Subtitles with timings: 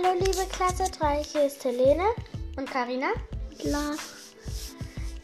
[0.00, 2.04] Hallo liebe Klasse 3, hier ist Helene
[2.56, 3.08] und Karina.
[3.58, 3.96] Klar.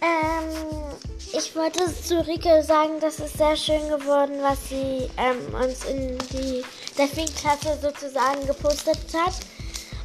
[0.00, 0.96] Ähm,
[1.32, 6.18] ich wollte zu Rike sagen, das ist sehr schön geworden, was sie ähm, uns in
[6.32, 6.64] die
[6.98, 9.34] Delfin-Klasse sozusagen gepostet hat.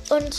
[0.09, 0.35] Und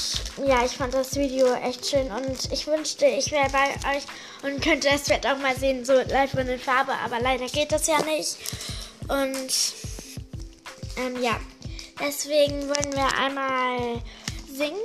[0.46, 4.04] ja, ich fand das Video echt schön und ich wünschte, ich wäre bei euch
[4.42, 7.72] und könnte es vielleicht auch mal sehen, so live und in Farbe, aber leider geht
[7.72, 8.36] das ja nicht.
[9.08, 9.74] Und
[10.98, 11.40] ähm, ja,
[12.00, 14.00] deswegen wollen wir einmal
[14.52, 14.80] singen.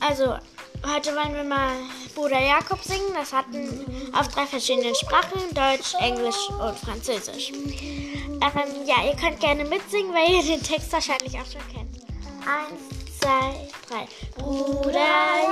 [0.00, 0.36] Also
[0.86, 1.72] heute wollen wir mal
[2.14, 3.12] Bruder Jakob singen.
[3.14, 7.52] Das hatten auf drei verschiedenen Sprachen, Deutsch, Englisch und Französisch.
[7.52, 11.96] Ähm, ja, ihr könnt gerne mitsingen, weil ihr den Text wahrscheinlich auch schon kennt.
[12.46, 14.06] Eins, zwei, drei.
[14.36, 14.98] Bruder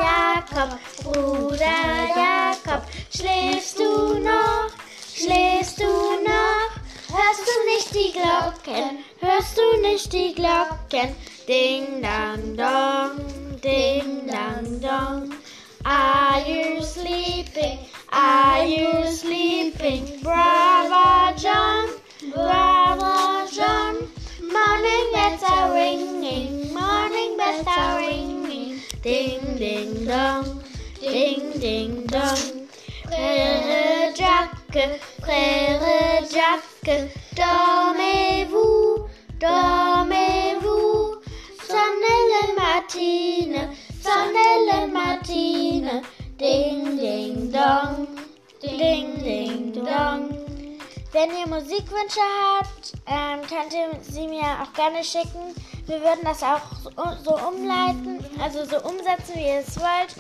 [0.01, 2.83] Jakob, Bruder Jakob,
[3.15, 4.71] schläfst du noch?
[5.15, 6.85] Schläfst du noch?
[7.09, 9.05] Hörst du nicht die Glocken?
[9.35, 11.17] Hörst du nicht die Glocken?
[11.49, 13.19] Ding dang dong,
[13.61, 15.35] ding dang dong.
[15.85, 17.79] Are you sleeping?
[18.13, 20.21] Are you sleeping?
[20.23, 21.89] Brother John,
[22.33, 23.97] brother John.
[24.41, 28.79] Morning bells are ringing, morning bells are ringing.
[29.03, 30.63] Ding ding dong,
[31.01, 32.69] ding ding dong.
[33.09, 38.04] Frère Jacques, frère Jacques, dormez-vous,
[39.45, 41.21] dormez-vous.
[41.69, 43.51] Sonnez le matin,
[44.07, 46.03] sonnez le matin.
[46.39, 48.09] Ding ding dong,
[48.63, 50.23] ding ding dong.
[51.13, 55.55] Wenn ihr Musikwünsche habt, ähm, könnt ihr sie mir auch gerne schicken.
[55.87, 56.67] Wir würden das auch
[57.23, 60.17] so, umleiten, also so umsetzen, wie ihr es wollt.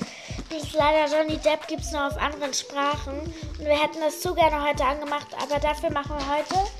[0.50, 3.18] Das leider Johnny Depp gibt es nur auf anderen Sprachen.
[3.58, 6.70] Und wir hätten das zu gerne heute angemacht, aber dafür machen wir heute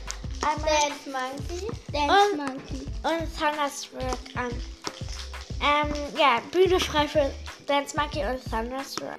[0.46, 1.66] einmal Dance Monkey.
[1.92, 2.86] Dance Und- Monkey.
[3.02, 4.50] und Thunderstruck an.
[5.60, 7.30] Ähm, ja, Bühne frei für
[7.66, 9.18] Dance Monkey und Thunderstruck.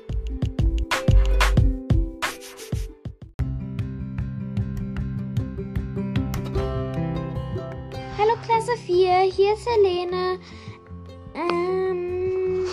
[8.18, 10.40] Hallo Klasse 4, hier ist Helene.
[11.34, 12.66] Ähm,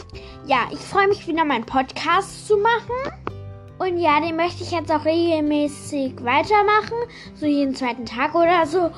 [0.47, 3.22] ja, ich freue mich wieder, meinen Podcast zu machen.
[3.83, 6.95] Und ja, den möchte ich jetzt auch regelmäßig weitermachen.
[7.35, 8.93] So jeden zweiten Tag oder so.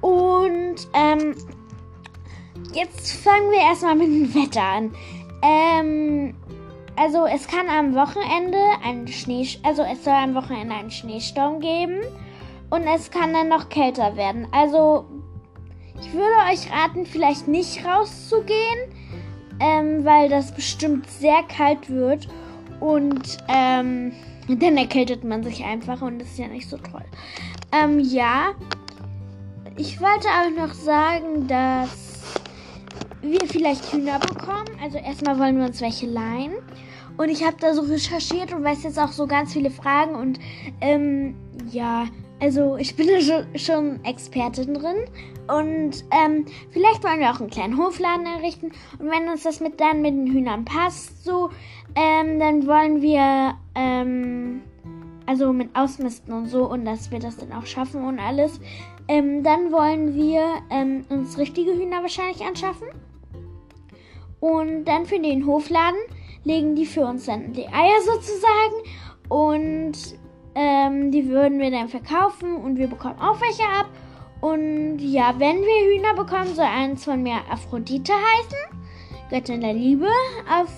[0.00, 1.34] Und ähm,
[2.72, 4.94] jetzt fangen wir erstmal mit dem Wetter an.
[5.42, 6.34] Ähm,
[6.94, 12.02] also es kann am Wochenende einen Schnee, also es soll am Wochenende einen Schneesturm geben.
[12.70, 14.46] Und es kann dann noch kälter werden.
[14.52, 15.04] Also
[16.00, 18.94] ich würde euch raten, vielleicht nicht rauszugehen,
[19.58, 22.28] ähm, weil das bestimmt sehr kalt wird.
[22.80, 24.12] Und ähm,
[24.48, 27.04] dann erkältet man sich einfach und das ist ja nicht so toll.
[27.72, 28.54] Ähm, ja.
[29.76, 32.34] Ich wollte auch noch sagen, dass
[33.22, 34.68] wir vielleicht Hühner bekommen.
[34.82, 36.52] Also erstmal wollen wir uns welche leihen.
[37.16, 40.14] Und ich habe da so recherchiert und weiß jetzt auch so ganz viele Fragen.
[40.14, 40.38] Und
[40.80, 41.34] ähm,
[41.70, 42.06] ja,
[42.40, 45.04] also ich bin da schon, schon Expertin drin.
[45.48, 48.72] Und ähm, vielleicht wollen wir auch einen kleinen Hofladen errichten.
[48.98, 51.50] Und wenn uns das mit dann mit den Hühnern passt, so,
[51.94, 54.62] ähm, dann wollen wir ähm,
[55.26, 58.60] also mit Ausmisten und so und dass wir das dann auch schaffen und alles.
[59.08, 62.88] Ähm, dann wollen wir ähm, uns richtige Hühner wahrscheinlich anschaffen.
[64.40, 65.98] Und dann für den Hofladen
[66.44, 68.74] legen die für uns dann die Eier sozusagen.
[69.28, 70.18] Und
[70.58, 73.86] ähm, die würden wir dann verkaufen und wir bekommen auch welche ab.
[74.40, 78.80] Und ja, wenn wir Hühner bekommen, soll eins von mir Aphrodite heißen.
[79.30, 80.08] Göttin der Liebe,
[80.50, 80.68] auf,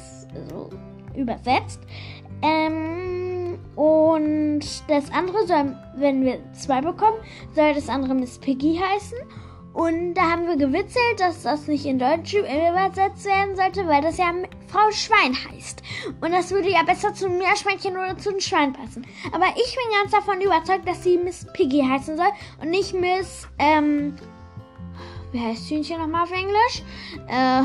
[0.51, 0.69] so
[1.15, 1.81] übersetzt.
[2.43, 7.17] Ähm, und das andere soll, wenn wir zwei bekommen,
[7.55, 9.19] soll das andere Miss Piggy heißen.
[9.73, 14.19] Und da haben wir gewitzelt, dass das nicht in Deutsch übersetzt werden sollte, weil das
[14.19, 14.33] ja
[14.71, 15.83] Frau Schwein heißt.
[16.21, 19.07] Und das würde ja besser zu einem Meerschweinchen oder zu einem Schwein passen.
[19.33, 23.49] Aber ich bin ganz davon überzeugt, dass sie Miss Piggy heißen soll und nicht Miss,
[23.59, 24.15] ähm,
[25.33, 26.83] wie heißt Hühnchen nochmal auf Englisch?
[27.29, 27.63] Äh,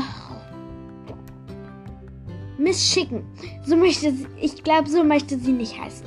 [2.58, 3.24] Miss Chicken.
[3.64, 6.06] So möchte sie, ich glaube, so möchte sie nicht heißen.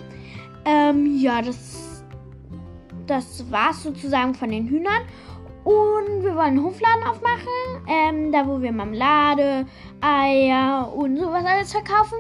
[0.66, 2.04] Ähm, ja, das,
[3.08, 5.04] das war's sozusagen von den Hühnern.
[5.70, 9.68] Und wir wollen einen Hofladen aufmachen, ähm, da wo wir Marmelade,
[10.02, 12.18] Eier und sowas alles verkaufen.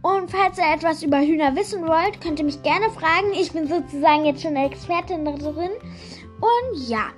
[0.00, 3.34] Und falls ihr etwas über Hühner wissen wollt, könnt ihr mich gerne fragen.
[3.34, 5.72] Ich bin sozusagen jetzt schon Expertin drin.
[6.40, 7.08] Und ja.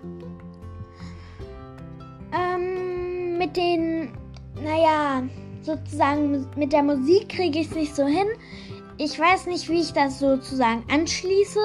[2.36, 4.10] Ähm, mit den,
[4.64, 5.22] naja,
[5.60, 8.26] sozusagen mit der Musik kriege ich es nicht so hin.
[9.04, 11.58] Ich weiß nicht, wie ich das sozusagen anschließe.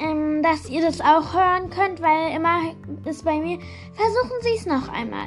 [0.00, 2.74] ähm, dass ihr das auch hören könnt, weil immer
[3.04, 3.58] ist bei mir,
[3.92, 5.26] versuchen Sie es noch einmal.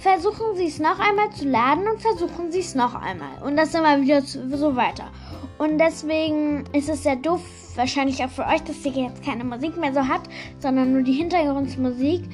[0.00, 3.42] Versuchen Sie es noch einmal zu laden und versuchen Sie es noch einmal.
[3.44, 5.10] Und das immer wieder so weiter.
[5.56, 7.40] Und deswegen ist es sehr doof,
[7.76, 11.12] wahrscheinlich auch für euch, dass ihr jetzt keine Musik mehr so habt, sondern nur die
[11.12, 12.24] Hintergrundmusik.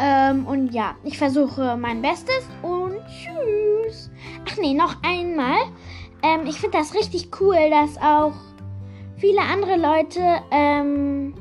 [0.00, 4.10] Ähm, und ja, ich versuche mein Bestes und tschüss.
[4.48, 5.58] Ach nee, noch einmal.
[6.22, 8.32] Ähm, ich finde das richtig cool, dass auch
[9.16, 10.20] viele andere Leute,
[10.50, 11.34] ähm,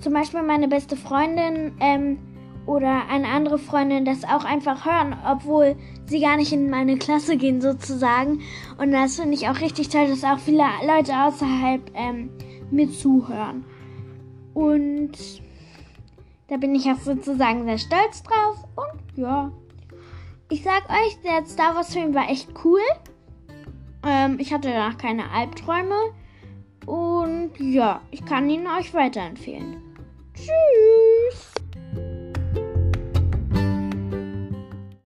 [0.00, 2.18] zum Beispiel meine beste Freundin ähm,
[2.66, 5.76] oder eine andere Freundin, das auch einfach hören, obwohl
[6.06, 8.40] sie gar nicht in meine Klasse gehen sozusagen.
[8.78, 12.30] Und das finde ich auch richtig toll, dass auch viele Leute außerhalb ähm,
[12.70, 13.64] mir zuhören.
[14.54, 15.12] Und
[16.48, 18.64] da bin ich auch sozusagen sehr stolz drauf.
[18.76, 19.50] Und ja,
[20.50, 22.80] ich sag euch, der Star Wars Film war echt cool.
[24.06, 25.96] Ähm, ich hatte danach keine Albträume.
[26.86, 29.82] Und ja, ich kann ihn euch weiterempfehlen.
[30.34, 30.85] Tschüss.